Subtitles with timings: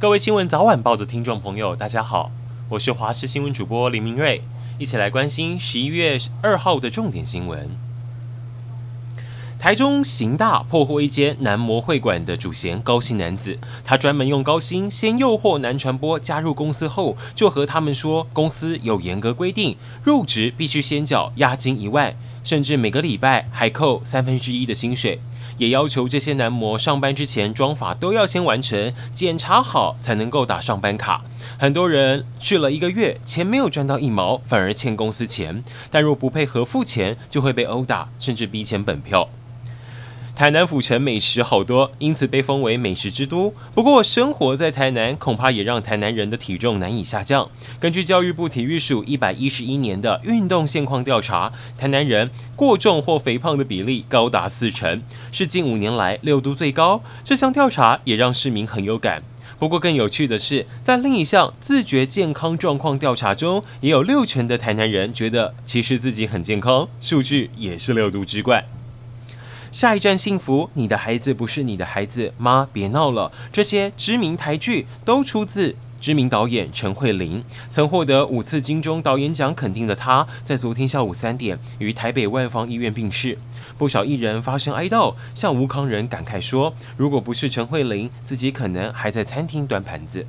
[0.00, 2.30] 各位新闻早晚报的听众朋友，大家好，
[2.68, 4.44] 我是华视新闻主播林明瑞，
[4.78, 7.68] 一起来关心十一月二号的重点新闻。
[9.58, 25.18] 台中刑大破获一间男模会馆的主嫌高薪男子，他专门用高薪先诱惑男传播加入公司后，就和他们说公司有严格规定，入职必须先缴押金一万，甚至每个礼拜还扣三分之一的薪水。
[25.58, 31.22] 也要求这些男模上班之前妆发都要先完成检查好才能够打上班卡。
[31.58, 35.62] 很多人去了一个月，钱没有赚到一毛，反而欠公司钱。
[35.90, 39.28] 但若不配合付钱，就会被殴打，甚至逼签本票。
[40.38, 43.52] 台南府城美食好多，因此被封为美食之都。
[43.74, 47.50] 不过，生活在台南恐怕也让台南人的体重难以下降。
[47.80, 55.02] 根据教育部体育署一百一十一年的运动现况调查，台南人过重或肥胖的比例高达四成，
[55.32, 57.02] 是近五年来六都最高。
[57.24, 59.24] 这项调查也让市民很有感。
[59.58, 68.64] 不过，更有趣的是，在另一项自觉健康状况调查中，也有六成的台南人觉得其实自己很健康，数据也是六都之冠。
[69.70, 73.30] 下一站幸福，你的孩子不是你的孩子，妈别闹了。
[73.52, 83.36] 这些知名台剧都出自知名导演陈慧琳，曾获得五次金钟导演奖肯定的她，在昨天下午三点于台北万芳医院病逝。
[83.76, 90.26] 不少艺人发声哀悼，像吴康仁感慨说：“如果不是陈慧琳，自己可能还在餐厅端盘子。”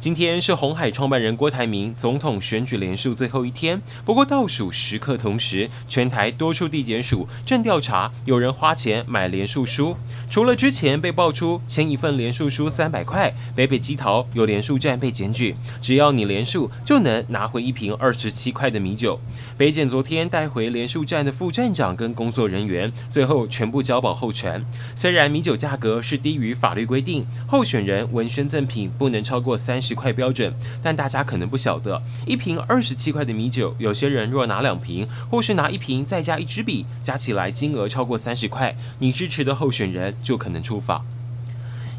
[0.00, 9.96] 今天是红海创办人郭台铭总统选举连署最后一天，不过倒数时刻同时，全台多处地检署正调查有人花钱买连署书。
[10.30, 19.18] 除了之前被爆出签一份连署书三百块，北北基桃有连署站被检举，只要你连署就能拿回一瓶二十七块的米酒。
[19.56, 24.64] 北检昨天带回连署站的副站长跟工作人员，最后全部交保候传。
[24.94, 29.87] 虽然米酒价格是低于法律规定，候选人文宣赠品不能超过三十。
[29.88, 41.02] 十块标准，但大家可能不晓得，一瓶二十七块的米酒，有些人若拿两瓶，或是拿一瓶再加一支笔，加起来金额超过三十块，你支持的候选人就可能触法。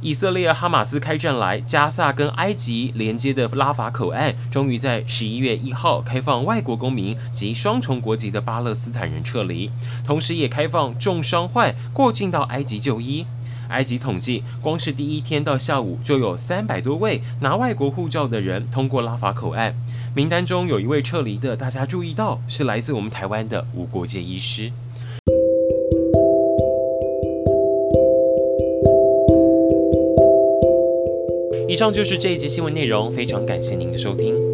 [0.01, 9.69] 以色列哈马斯开战来，加萨跟埃及连接的拉法口岸，终于在十一月一号开放外国公民及双重国籍的巴勒斯坦人撤离，
[10.05, 13.25] 同时也开放重伤患过境到埃及就医。
[13.69, 19.73] 埃及统计，光是第一天到下午就有三百多位拿外国护照的人通过拉法口岸。
[20.15, 24.71] 名单中有一位撤离的，大家注意到是来自我们台湾的无国界医师。
[31.67, 34.48] 以上就是这一集新闻内容，非常感谢您的收听。